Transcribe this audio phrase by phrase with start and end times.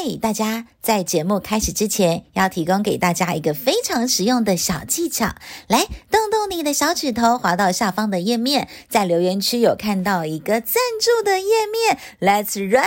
[0.00, 0.66] 嗨，大家！
[0.80, 5.34] 在节目开始之前，要提供给大家一个非常实用的小技巧。
[5.66, 12.86] 来，动动你的小指头，滑到下方的页面，在留言区有看到一个赞助的页面，Let's right，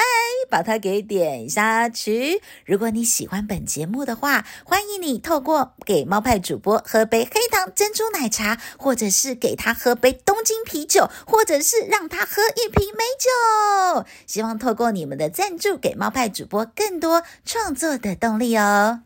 [0.50, 2.42] 把它给点下去。
[2.66, 14.06] 如果你喜欢本节目的话，欢迎你透过给猫派主播喝杯黑糖珍珠奶茶，或者是给他喝杯东京啤酒，或者是让他喝一瓶美酒。
[14.26, 17.11] 希望透过你们的赞助，给猫派主播更多
[17.44, 19.02] 创作的动力哦！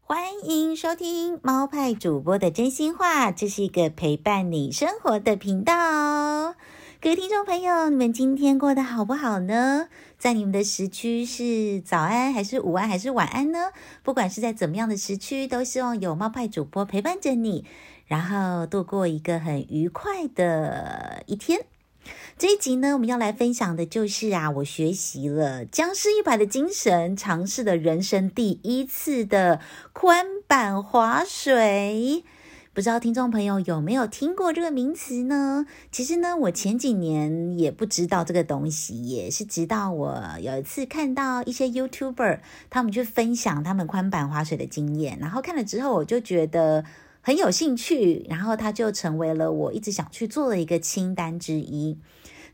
[0.00, 6.54] 欢迎收听猫派主播的真心话，这是一个陪伴你生活的频道。
[7.00, 9.88] 各位听众朋友，你们今天过得好不好呢？
[10.18, 13.72] 在你们的时区是早安还是午安还是晚安呢？
[14.04, 17.64] 不管是在怎么样的时区，都希望有猫派主播陪伴着你，
[18.06, 21.66] 然后度过一个很愉快的一天。
[22.42, 29.60] 这一集呢，我们要来分享的就是啊，我学习了僵尸一百的精神，尝试了人生第一次的
[29.92, 32.24] 宽板滑水。
[32.74, 35.66] 不知道听众朋友有没有听过这个名词呢？
[35.92, 46.84] 其实呢，我前几年也不知道这个东西，也是直到我有一次看到一些 YouTuber 他们去分享他们宽板滑水的经验，然后看了之后，我就觉得。
[47.24, 51.96] 很有兴趣，然后它就成为了我一直想去做的一个清单之一。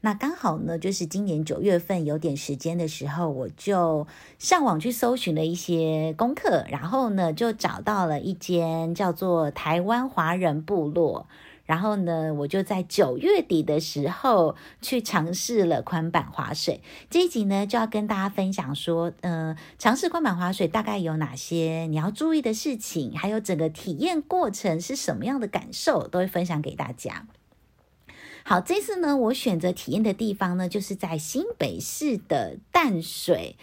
[0.01, 4.07] 那刚好呢，就是今年九月份有点时间的时候，我就
[4.39, 11.27] 上网去搜寻了一些功课，然后呢，就找到了一间叫做台湾华人部落。
[11.67, 16.81] 然后呢，我就在九月底的时候去尝试了宽板滑水。
[17.11, 27.27] 这一集呢，就要跟大家分享说，呃，尝试宽板滑水大概有哪些你要注意的事情，还有整个体验过程是什么样的感受，都会分享给大家。
[28.49, 33.57] 好，这次呢，我选择体验的地方呢，就是在新北市的淡水。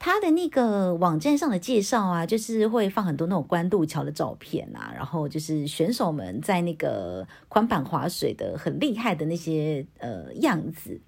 [0.00, 11.00] 它的那个网站上的介绍啊，就是会放很多那种关渡桥的照片啊，然后就是选手们在那个宽板滑水的很厉害的那些呃样子，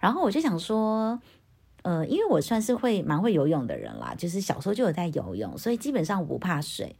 [0.00, 1.20] 然后我就想说，
[1.82, 6.96] 呃，因为我算是会蛮会游泳的人啦，就是小时候就有在游泳，所以基本上我不怕水，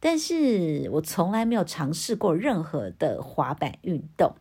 [0.00, 4.34] 但是我从来没有尝试过任何的滑板运动。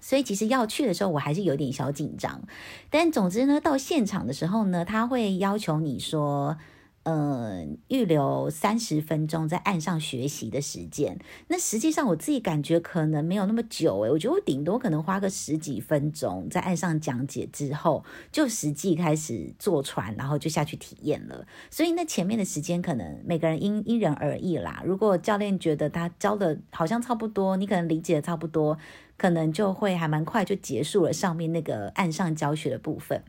[0.00, 2.42] 所以其实要去的时候，我还是有点小紧张。
[2.90, 6.56] 但总之呢，到现场的时候呢，他会要求你说，
[7.04, 11.18] 呃，预留三十分钟在岸上学习的时间。
[11.48, 21.46] 那实际上我自己感觉可能没有那么久诶，我觉得我顶多可能花个十几分钟在岸上讲解之后，就实际开始坐船，然后就下去体验了。
[21.70, 24.82] 所以那前面的时间可能每个人因因人而异啦。
[24.84, 28.76] 如果教练觉得他教的好像差不多，你可能理解的差不多，
[29.16, 33.24] 可能就会还蛮快就结束了上面那个岸上教学的部分。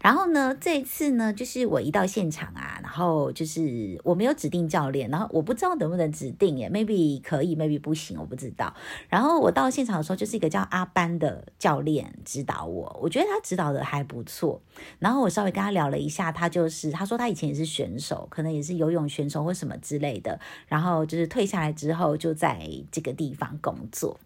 [0.00, 8.74] 然后呢，这一次呢，就是我一到现场啊，然后就是我没有指定教练，然后我不知道能不能指定耶，maybe 可以，maybe 不行，我不知道。
[9.08, 14.60] 然后我到现场的时候，就是一个叫阿班的教练指导我，我觉得他指导的还不错。
[14.98, 24.18] 然后我稍微跟他聊了一下，他就是他说他以前也是选手，可能也是游泳选手或什么之类的，然后就是退下来之后就在这个地方工作。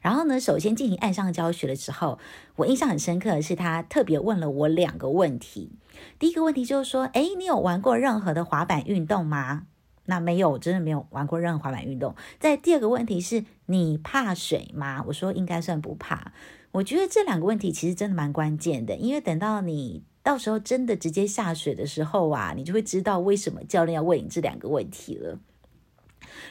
[0.00, 2.18] 然后呢，首先进行岸上教学的时候，
[2.56, 5.72] 我印象很深刻的是，他特别问了我两个问题。
[6.18, 9.66] 第一个问题就是说，哎，你有玩过任何的滑板运动吗？
[10.08, 12.14] 那没有，真的没有玩过任何滑板运动。
[12.38, 15.02] 在第二个问题是，你怕水吗？
[15.08, 16.32] 我说应该算不怕。
[16.72, 25.38] 我觉得这两个问题其实真的蛮关键的，因为等到你到时候真的直接下水的时候啊，你就会知道为什么教练要问你这两个问题了。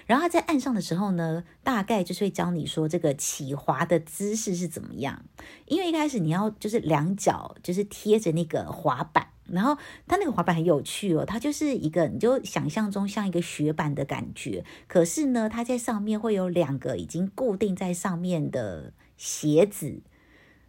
[0.05, 5.25] 然后他在岸上的时候呢，大概就是会教你说这个起滑的姿势是怎么样。
[5.65, 9.75] 因为一开始你要就是两脚就是贴着那个滑板，然后
[10.07, 20.01] 它那个滑板很有趣哦，它就是一个你就想象中像一个雪板的感觉，可是呢，它在上面会有两个已经固定在上面的鞋子，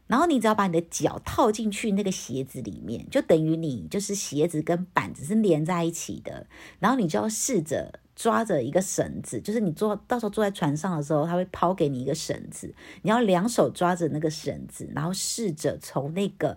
[0.07, 6.47] 然后你只要把你的脚套进去那个鞋子里面，就等于你就是鞋子跟板子是连在一起的，
[6.79, 8.01] 然后你就要试着。
[8.17, 16.57] 抓着一个绳子，就是你坐到时候坐在船上的时候，他会抛给你一个绳子，你要两手抓着那个绳子，然后试着从那个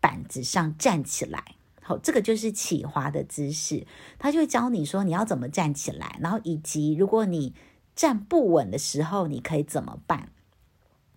[0.00, 1.56] 板子上站起来。
[1.82, 3.84] 好，这个就是起滑的姿势，
[4.20, 7.54] 他就会教你说你要怎么站起来，然后以及如果你
[7.96, 10.28] 站不稳的时候，你可以怎么办。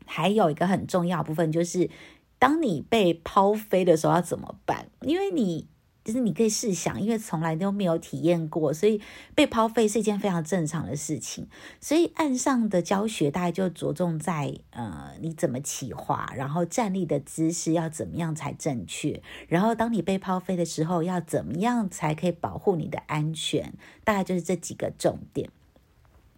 [0.08, 1.92] 还有一个很重要部分就是，
[2.40, 4.88] 当你被抛飞的时候要怎么办？
[5.02, 5.68] 因为你。
[6.04, 9.00] 就是你可以试想，因为从来都没有体验过，所以
[9.34, 11.48] 被抛飞是一件非常正常的事情。
[11.80, 23.74] 所以岸上的教学大概就着重在呃你怎么起滑，然后站立的姿势要怎么样才正确，然后当你被抛飞的时候要怎么样才可以保护你的安全，
[24.04, 25.50] 大概就是这几个重点。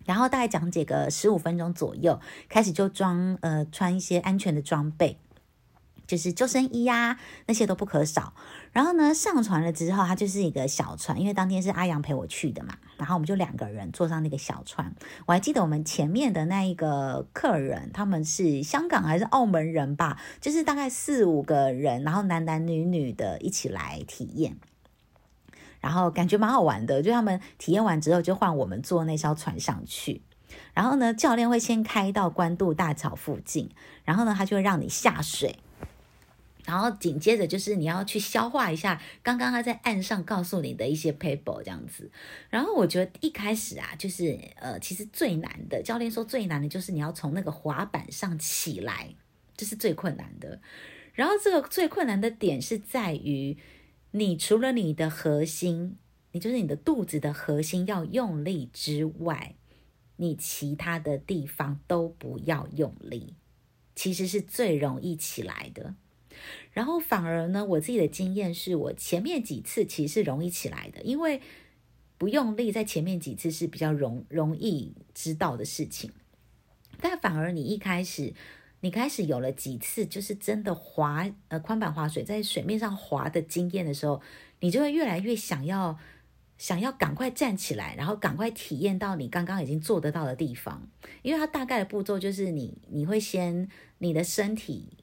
[0.06, 5.18] 然后大概讲解个十五分钟左右，开始就装呃穿一些安全的装备。
[6.08, 8.34] 就是救生衣呀、啊，那些都不可少。
[8.72, 12.76] 然后呢，上船了之后，它就是一个小船，因为当天是阿阳陪我去的嘛。
[12.98, 14.94] 然后我们就两个人坐上那个小船。
[15.26, 20.20] 我还记得我们前面的那一个客人，他们是香港还是澳门人吧？
[20.40, 24.58] 就是大概四五个人，然后男男女女的一起来体验。
[25.82, 30.24] 然后感觉蛮好玩的，就他们体验完之后，就换我们坐那艘船上去。
[30.74, 33.70] 然后呢，教练会先开到关渡大桥附近，
[34.04, 35.60] 然后呢，他就会让你下水。
[36.66, 42.12] 然后紧接着就是你要去消化一下刚刚他在岸上告诉你的一些 paper 这样子。
[42.50, 49.14] 然后我觉得一开始啊，就是呃，其实最难的，教练说最难的就是你要从那个滑板上起来，
[49.56, 50.60] 这是最困难的。
[51.14, 53.58] 然后这个最困难的点是在于，
[54.12, 55.98] 你除了你的核心，
[56.32, 59.56] 你就是你的肚子的核心要用力之外，
[60.18, 63.36] 你其他的地方都不要用力，
[63.96, 65.96] 其实是最容易起来的。
[66.72, 71.42] 然后反而呢，我自己的经验是我前面几次其实是容易起来的，因为
[72.18, 76.12] 不用力，在前面几次是比较容容易知道的事情。
[77.02, 78.34] 但反而你一开始，
[78.80, 84.22] 你开始有了几次就是真的滑呃宽板滑水在水面上滑的经验的时候，
[84.62, 85.98] 你就会越来越想要
[86.58, 90.88] 想要赶快站起来，然后赶快体验到你刚刚已经做得到的地方。
[91.22, 94.98] 因为它大概的步骤就是你你会先你的身体。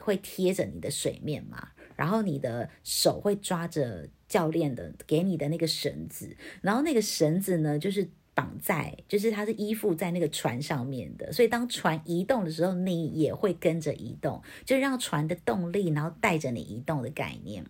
[0.00, 17.64] 会贴着你的水面嘛，然后你的手会抓着教练的给你的那个绳子，然后那个绳子呢，就是绑在，就是它是依附在那个船上面的，所以当船移动的时候，你也会跟着移动，就让船的动力，然后带着你移动的概念。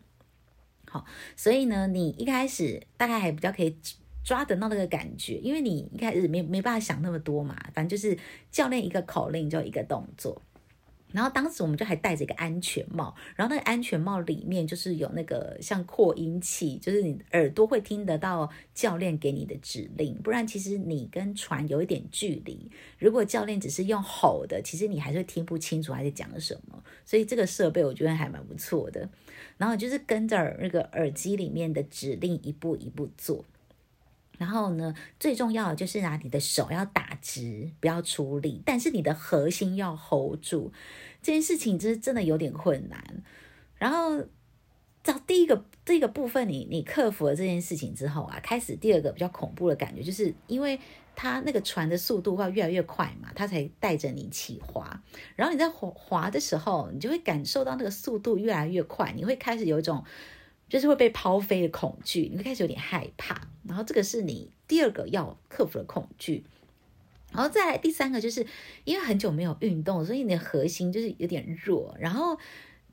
[0.86, 1.04] 好，
[1.36, 3.76] 所以呢，你一开始大概还比较可以
[4.22, 8.16] 抓得到那个感觉，因为你一开始没没办法想那么多嘛，反正就是
[8.50, 10.40] 教练一个口令就一个动作。
[11.12, 20.14] 然后当时我们就还戴着一个安全帽，然后那个安全帽里面就是有那个像扩音器，就是你耳朵会听得到教练给你的指令。
[20.22, 26.82] 不然其实你跟船有一点距离，如果教练只是用吼的，其实你还是会听不清楚他在讲什么。
[27.04, 29.08] 所以这个设备我觉得还蛮不错的。
[29.56, 33.44] 然后就是跟着那个耳机里面的指令一步一步做。
[34.40, 40.72] 然后呢，最重要的就是拿你的手要打直，不要出力，但是你的核心要 hold 住。
[41.22, 43.22] 这件事情真真的有点困难。
[43.76, 44.24] 然后
[45.02, 50.80] 到第一个这个部分你，你你克服了这件事情之后啊，开始第二个比较恐怖的感觉，就是因为
[51.14, 55.02] 它那个船的速度会越来越快嘛，它才带着你起滑。
[55.36, 60.02] 然后你在滑滑的时候，你就会感受到那个速度越来越快，你会开始有一种。
[60.70, 66.44] 就是会被抛飞的恐惧，你会开始有点害怕，然后这个是你第二个要克服的恐惧，
[67.32, 68.46] 然后再来第三个，就是
[68.84, 72.38] 因为很久没有运动，所以你的核心就是有点弱，然后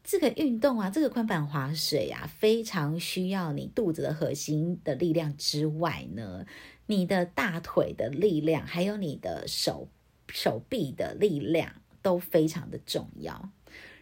[0.03, 6.45] 这个运动啊，这个宽板滑水啊，非常需要你肚子的核心的力量之外呢，
[6.87, 9.87] 你的大腿的力量，还有你的手
[10.29, 11.71] 手臂的力量
[12.01, 13.51] 都非常的重要。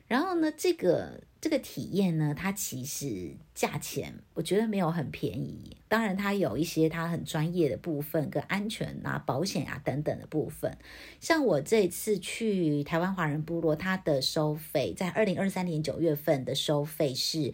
[0.07, 5.77] 然后呢，这个这个体验呢，它其实价钱我觉得没有很便宜。
[5.87, 10.77] 当然，它有一些它很专业的部分，跟安全啊、保险啊等等的部分。
[11.19, 17.51] 像我这次去台湾华人部落，它的收费在二零二三年九月份的收费是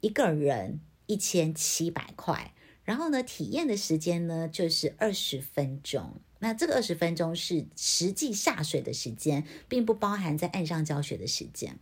[0.00, 2.52] 一个人一千七百块。
[2.84, 6.20] 然后呢，体验的时间呢就是二十分钟。
[6.38, 11.78] 那这个二十分钟是实际下水的时间，并不包含在岸上教学的时间。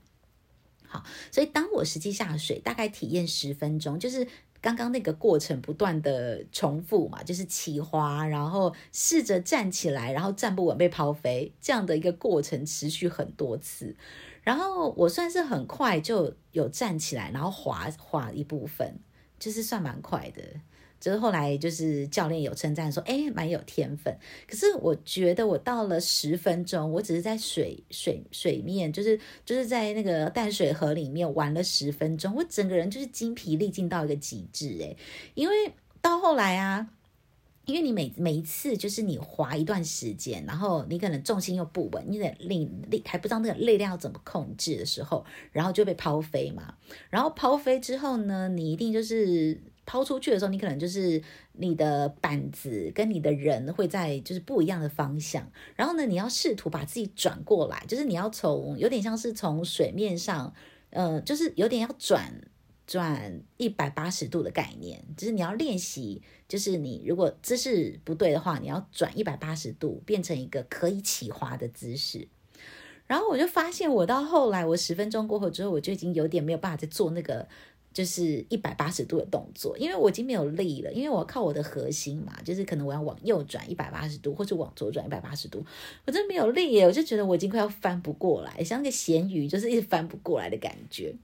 [0.94, 4.24] 好，所以当我实际下水，大概体验十分钟，就是
[4.60, 13.96] 刚刚那个过程不断的重复嘛，就是起滑，然后试着站起来，然后站不稳被抛飞，这样的一个过程持续很多次。
[14.44, 18.94] 然后我算是很快就有站起来，然后滑滑一部分，
[19.40, 20.42] 就是算蛮快的。
[21.04, 24.16] 就是后来就是教练有称赞说，哎，蛮有天分。
[24.48, 34.96] 可是我觉得我到了十分钟，我只是在水水水面，就是就是在那个淡水河里面玩了十分钟，我整个人就是精疲力尽到一个极致哎。
[35.34, 35.54] 因为
[36.00, 36.88] 到后来啊，
[37.66, 46.74] 因为你每每一次就是你滑一段时间，然后你可能重心又不稳，你的力力还不知道那个力量要怎么控制的时候，然后就被抛飞嘛。
[47.10, 51.22] 然后抛飞之后呢，你一定就是抛出去的时候，你可能就是
[51.52, 55.50] 你的板子跟你的人会在就是不一样的方向。
[55.76, 60.54] 然后呢，你要试图把自己转过来，就是你要从有点像是从水面上，
[60.90, 62.40] 呃，就是有点要转。
[62.86, 72.28] 转一百八十度的概念，就是你要练习，就是你如果姿势不对的话，你要转一百八十度，变成一个可以起滑的姿势。
[73.06, 77.48] 然后我就发现，我到后来，我十分钟过后之后，我就已经有点没有办法再做那个
[77.94, 85.64] 就是一百八十度的动作，因为我已经没有力了，因为我要靠我的核心嘛，就是可能我要往右转一百八十度，或者往左转一百八十度，
[86.04, 91.14] 我真的没有力耶，我就觉得我已经快要翻不过来，像个咸鱼，就是一直翻不过来的感觉。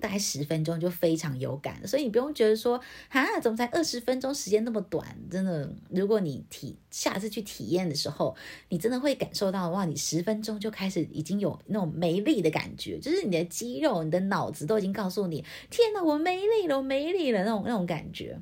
[0.00, 5.04] 大概十分钟就非常有感，所以你不用觉得说啊，怎么才二十分钟时间那么短？
[5.30, 8.36] 真的，如果你体下次去体验的时候，
[8.68, 18.40] 你真的会感受到哇，你十分钟就开始已经有那种没力的感觉，就是你的肌肉、你的脑子都已经告诉你，天哪，我没力了，我没力了那种那种感觉，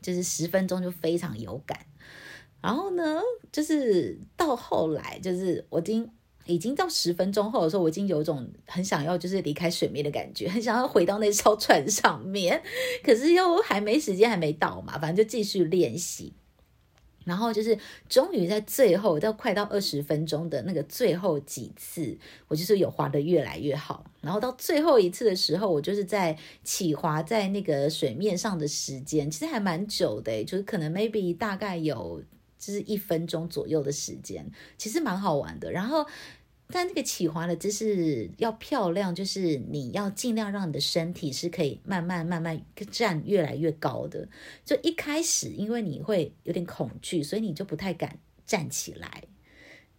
[0.00, 1.78] 就是十分钟就非常有感。
[2.62, 3.20] 然后呢，
[3.52, 6.10] 就是到后来，就是我已经。
[6.46, 12.62] 已经到十分钟后的时候，我已经有一种很想要就是离开水面的感觉， 很想要回到那艘船上面，
[13.02, 16.32] 可是又还没时间，还没到嘛，反正就继续练习。
[17.24, 24.04] 然后就是终于在最后到快到二十分钟的那个最后几次，我就是有滑得越来越好。
[24.20, 32.22] 然后到最后一次的时候，我就是在起滑在那个水面上的时间，其实还蛮久的，就是可能 maybe 大概有。
[32.64, 35.70] 就是一分钟左右的时间，其实蛮好玩的。
[35.70, 36.06] 然后，
[36.68, 44.26] 但那个起滑的姿势要漂亮，就是你要尽量让你的身体是可以慢慢慢慢站越来越高的。
[44.64, 49.24] 就一开始，因为你会有点恐惧，所以你就不太敢站起来。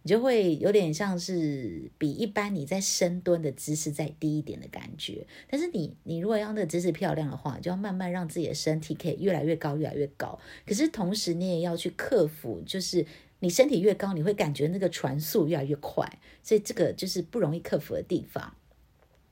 [0.06, 10.38] 你就会有点像是比一般你在深蹲的姿势再低一点的感觉，但是你你如果要那个姿势漂亮的话，就要慢慢让自己的身体可以越来越高，越来越高。
[10.64, 13.04] 可是同时你也要去克服，就是
[13.40, 16.08] 你身体越高，你会感觉那个船速越来越快，
[16.40, 18.54] 所以这个就是不容易克服的地方。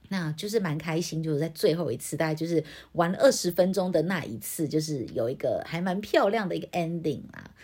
[0.09, 2.65] 那就是蛮开心，就是在最后一次，大概就是
[2.95, 7.55] 玩二十分钟的那一次，就是有一个还蛮漂亮的一个 ending 啊。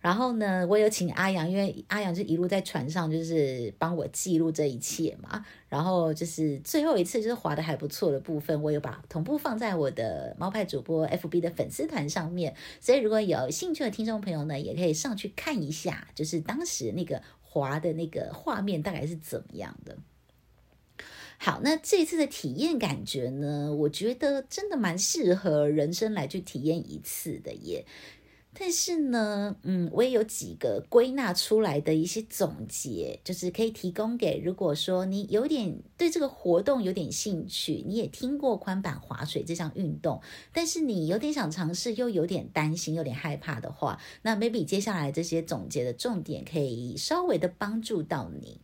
[0.00, 5.44] 然后呢，我有请阿阳，因为阿阳就一路在船上，就是帮我记录这一切嘛。
[5.68, 12.56] 然后就是最后一次，就是滑得还不错的部分，我有把同步放在我的猫派主播 FB 的粉丝团上面。
[12.80, 19.98] 所以如果有兴趣的听众朋友呢，也可以上去看一下，就是当时那个滑的那个画面大概是怎么样的。
[21.36, 27.84] 好，那这次的体验感觉呢，我觉得真的蛮适合人生来去体验一次的耶。
[28.52, 40.20] 但是呢，嗯，我也有几个归纳出来的一些总结，就是可以提供给如果说你有点对这个活动有点兴趣，你也听过宽板滑水这项运动，
[40.52, 48.60] 但是你有点想尝试，又有点担心，有点害怕的话，那 maybe 接下来这些总结的重点可以稍微的帮助到你。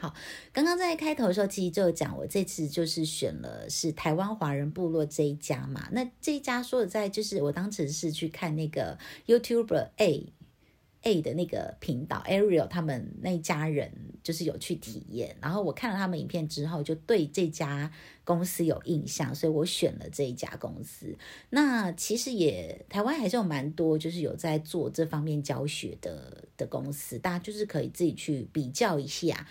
[0.00, 0.14] 好，
[0.52, 5.88] 刚刚在开头的时候，其实就讲我这次就是选了是台湾华人部落这一家嘛。
[5.90, 10.32] 那这一家说实在，就是我当时是去看那个 YouTuber A
[11.02, 15.36] A 的那个频道 Ariel 他们那家人，就是有去体验。
[15.40, 17.90] 然后我看了他们影片之后，就对这家
[18.22, 21.16] 公司有印象，所以我选了这一家公司。
[21.50, 29.44] 那其实也台湾还是有蛮多，就是有在做这方面教学的的公司，大家就是可以自己去比较一下。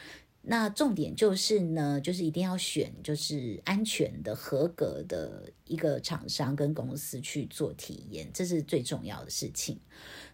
[0.50, 9.78] 那重点就是呢，就是一定要选就是安全的、合格的一个厂商跟公司去做体验，这是最重要的事情。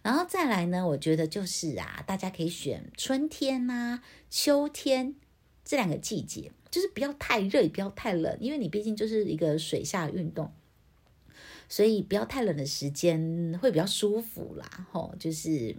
[0.02, 5.16] 然后再来呢，我觉得就是啊，大家可以选春天呐、秋天
[5.64, 10.52] 这两个季节，就是不要太热，也不要太冷，因为你毕竟就是一个水下运动，
[11.68, 14.86] 所以不要太冷的时间会比较舒服啦。
[14.92, 15.74] 吼，就是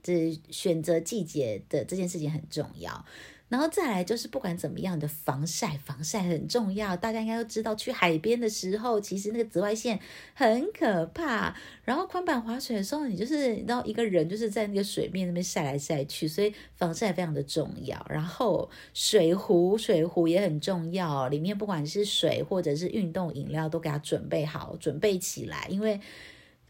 [0.00, 3.04] 这选择季节的这件事情很重要。
[3.50, 6.96] 然后再来就是不管怎么样的防晒，防晒很重要。
[6.96, 10.00] 大家应该都知道，去海边的时候，其实那个紫外线
[10.34, 11.54] 很可怕。
[11.84, 18.06] 然后宽板滑水的时候，你就是然后一个人就是在那个水面那边晒来晒去，所以防晒非常的重要。
[18.08, 26.00] 然后水壶，水壶也很重要，里面不管是水或者是运动饮料，都给它准备好，准备起来，因为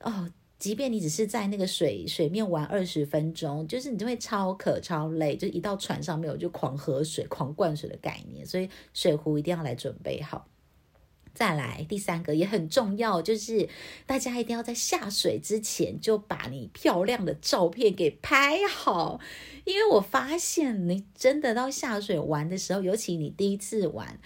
[0.00, 0.28] 哦。
[0.60, 10.46] 即便你只是在那个水水面玩二十分钟，就是你就会超渴超累，就一到船上面我就狂喝水、狂灌水的概念，所以水壶一定要来准备好。
[11.32, 13.68] 再来第三个也很重要，就是
[14.04, 19.18] 大家一定要在下水之前就把你漂亮的照片给拍好，
[19.64, 24.20] 因为我发现你真的到下水玩的时候，尤其你第一次玩，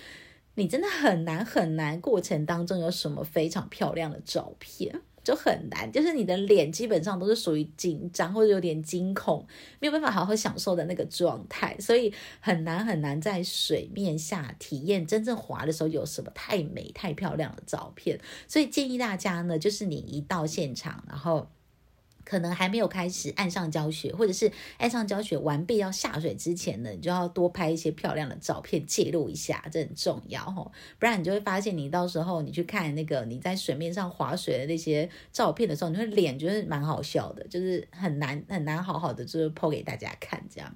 [0.56, 5.02] 你真的很难很难过程当中有什么非常漂亮的照片。
[5.24, 9.44] 就很难，就是你的脸基本上都是属于紧张或者有点惊恐，
[9.80, 18.20] 没有办法好好享受的那个状态，所以很难很难在水面下体验真正滑的时候有什么太美太漂亮的照片。
[18.46, 21.48] 所以建议大家呢，就是你一到现场，然后。
[22.24, 30.70] 可能还没有开始岸上教学，或者是岸上教学完毕要下水之前呢，你就要多拍一些漂亮的照片记录一下，这很重要哦。
[30.98, 40.74] 不然你就会发现，你到时候你去看那个你在水面上划水的那些照片的时候，你会脸觉得蛮好笑的，就是很难很难好好的就是抛给大家看这样。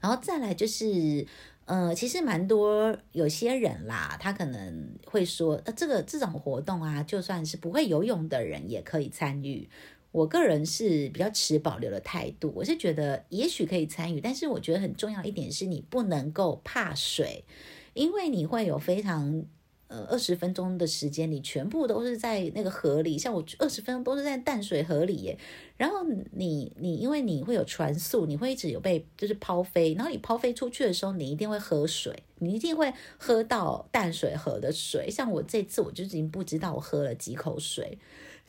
[0.00, 1.26] 然后再来就是，
[1.64, 9.68] 呃，其实蛮多有些人啦，他可能会说，呃，这个这种活动啊，就算是不会游泳的人也可以参与。
[10.16, 17.44] 我个人是比较持保留的态度，我是觉得也许可以参与，但是我觉得很重要一点是你不能够怕水，
[17.92, 19.44] 因为你会有非常
[19.88, 25.38] 呃二十分钟的时间，你全部都是在那个河里，像我二十分钟都是在淡水河里耶。
[25.76, 35.10] 然后你你因为你会有船速，你会一直有被就是抛飞，然后你抛飞出去的时候，你一定会喝水，你一定会喝到淡水河的水。
[35.10, 37.98] 像我这次我就已经不知道我喝了几口水。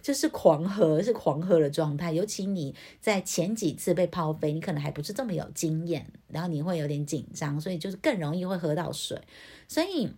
[0.01, 2.13] 就是狂喝，是狂喝的状态。
[2.13, 9.21] 尤其你在前几次被抛飞，你可能还不是这么有经验，然后你会有点紧张，所以就是更容易会喝到水。
[9.67, 10.09] 所以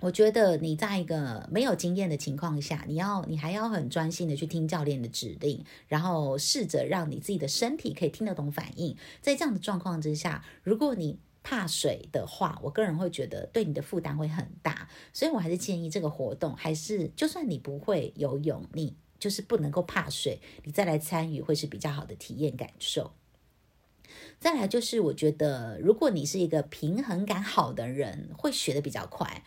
[0.00, 8.96] 我觉得你在一个没有经验的情况下，你要你还要很专心的去听教练的指令，然后试着让你自己的身体可以听得懂反应。
[9.20, 23.12] 在这样的状况之下，如果你怕水的话，我个人会觉得对你的负担会很大，所以我还是建议这个活动还是，就算你不会游泳，你就是不能够怕水，你再来参与会是比较好的体验感受。
[24.38, 29.42] 再来就是，我觉得如果你是一个平衡感好的人，会学得比较快，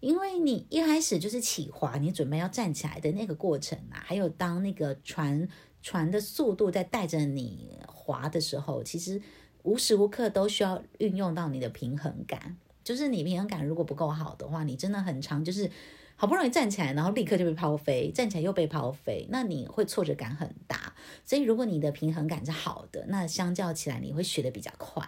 [0.00, 5.48] 因为你一开始就是起滑，你准备要站起来的那个过程啊，还有当那个船
[5.80, 9.22] 船的速度在带着你滑的时候，其实。
[9.66, 15.68] 无时无刻都需要运用到你的平衡感，就是你平衡感如果不够好的话，你真的很常就是
[16.14, 20.94] 好不容易站起来，然后立刻就被抛飞，站起来又被抛飞，那你会挫折感很大。
[21.24, 25.06] 所以如果你的平衡感是好的，那相较起来你会学得比较快。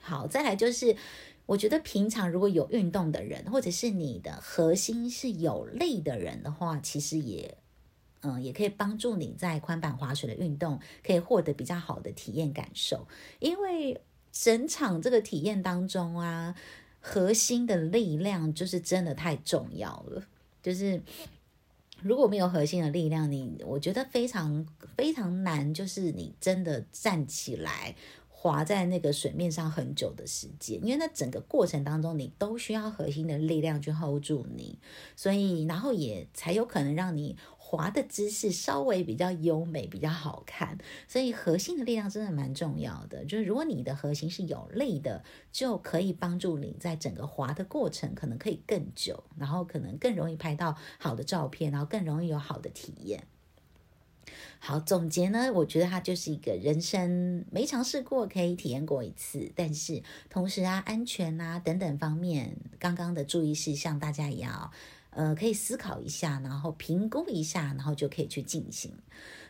[0.00, 0.96] 好，再来就是
[1.44, 7.58] 我觉得平常如果有运动的人，或者是你的核心是有力的人的话，其实也。
[8.24, 13.08] 嗯，也可以帮助你在宽板滑水的运动可以获得比较好的体验感受，
[13.40, 16.54] 因为整场这个体验当中啊，
[17.00, 20.24] 核心的力量就是真的太重要了。
[20.62, 21.02] 就是
[22.00, 24.64] 如果没有核心的力量，你我觉得非常
[24.96, 27.96] 非常难，就是你真的站起来
[28.28, 34.78] 滑在那个水面上很久的时间，因为那整个过程当中你都需要核心的力量去 hold 住你，
[35.16, 37.36] 所以然后也才有可能让你。
[37.72, 40.76] 滑的姿势稍微比较优美，比较好看，
[41.08, 43.24] 所以核心的力量真的蛮重要的。
[43.24, 53.24] 就是如果你的核心是有力的，就可以帮助你在整个滑的过程可能可以更久，然后可能更容易拍到好的照片，然后更容易有好的体验。
[54.58, 64.70] 好，总结呢，我觉得它就是一个人生没尝试过可以体验过一次，但是同时啊，安全啊等等方面，刚刚的注意事项大家也要。
[65.12, 68.92] 呃，可以思考一下，然后评估一下，然后就可以去进行。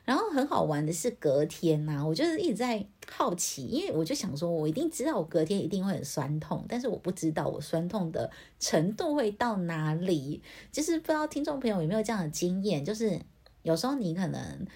[0.04, 10.42] 然后很好玩的是隔天呐、啊，我就是一直在好奇，因为我就想说，我一定知道我隔天一定会很酸痛，但是我不知道我酸痛的程度会到哪里。
[10.72, 13.20] 就是不知道听众朋友有没有这样的经验，就是
[13.62, 14.66] 有时候你可能。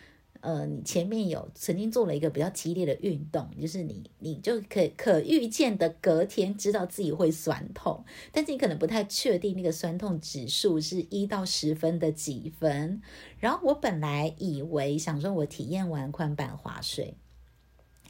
[0.46, 13.02] 呃，你前面有曾经做了一个比较激烈的运动，就是你你就可可预见的隔天知道自己会酸痛，但是你可能不太确定那个酸痛指数是一到十分的几分。
[13.40, 17.16] 然后我本来以为想说，我体验完宽板滑水。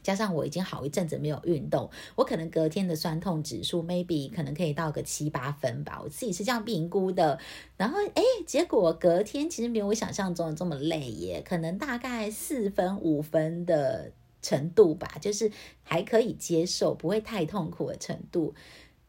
[0.03, 7.39] 加上我已经好一阵子没有运动，我可能隔天的酸痛指数 maybe 可能可以到个七八分吧，我自己是这样评估的。
[7.75, 15.51] 然后哎，结果隔天其实没有我想象中的这么累耶，可能大概四分五分的程度吧，就是
[15.83, 18.53] 还可以接受，不会太痛苦的程度。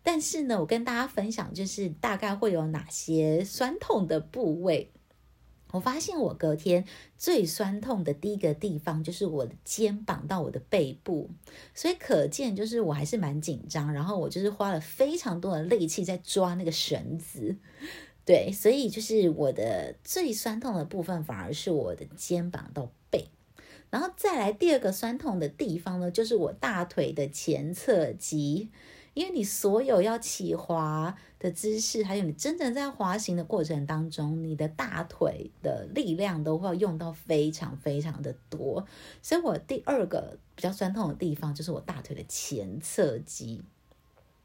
[0.03, 4.91] 但是呢，我跟大家分享就是大概会有哪些酸痛的部位。
[5.73, 6.85] 我发现我隔天
[7.19, 11.29] 最酸痛的第一个地方就是我的肩膀到我的背部，
[11.75, 17.57] 所以可见就是我还是蛮紧张，然后我就是花了非常多的力气在抓那个绳子，
[18.25, 23.29] 对，所以就是我的最酸痛的部分反而是我的肩膀到背，
[23.91, 28.71] 然后再来第二个酸痛的地方呢，就是我大腿的前侧肌。
[29.19, 38.87] 因为你所有要起滑的姿势，还有你真正在滑行的过程当中，你的大腿的力量都会用到非常非常的多，
[39.21, 43.61] 所以我第二个比较酸痛的地方就是我大腿的前侧肌。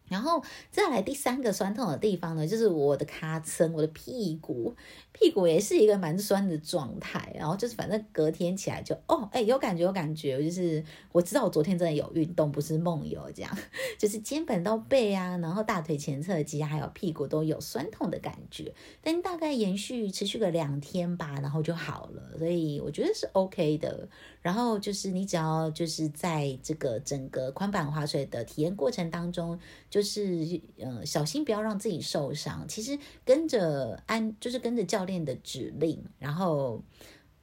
[0.07, 4.75] 然后再来第三个酸痛的地方呢，就是我的尻川，我的屁股，
[5.11, 7.33] 屁股也是一个蛮酸的状态。
[7.35, 13.57] 然后就是反正隔天起来就哦，哎，有感觉，有感觉，就是我知道我昨天真的有运动，不是梦游这样，
[13.97, 24.07] 就是肩膀到背啊，然后大腿前侧肌还有屁股都有酸痛的感觉，但大概延续持续个两天吧，然后就好了，所以我觉得是 OK 的。
[24.41, 29.57] 然后就是你只要就是在这个整个宽板滑水的体验过程当中，
[29.93, 32.67] 就是呃小心不要让自己受伤。
[32.67, 36.81] 其实跟着安就是跟着教练的指令，然后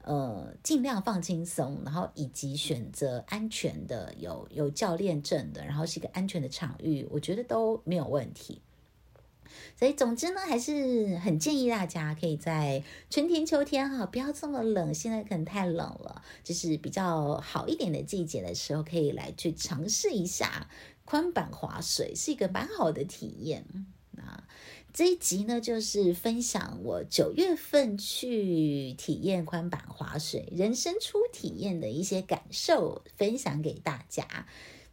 [0.03, 8.61] 呃尽量放轻松，然后以及选择安全的有有教练证的，然后是一个安全的场域，我觉得都没有问题。
[9.77, 20.69] 所以，总之呢，还是很建议大家可以在春天、秋天哈，不要这么冷，现在可能太冷了，就是比较好一点的季节的时候，可以来去尝试一下
[21.11, 23.67] 宽板划水，是一个蛮好的体验。
[24.13, 24.45] 那
[24.93, 34.47] 这一集呢，就是分享我九月份去体验宽板划水，人生初体验的一些感受，分享给大家。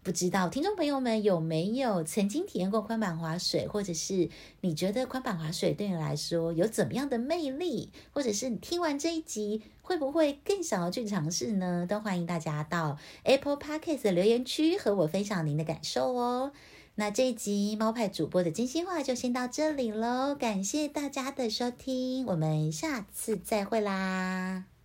[0.08, 4.30] 不知道听众朋友们有没有曾经体验过宽板滑水，或者是
[4.62, 11.86] 你觉得宽板滑水对你来说有怎么样的魅力，或者是你听完这一集会不会更想要去尝试呢？
[11.89, 16.54] 都欢迎大家到 Apple Podcast 的留言区和我分享您的感受哦。
[16.96, 24.77] 那这一集猫派主播的真心话就先到这里喽，感谢大家的收听，我们下次再会啦。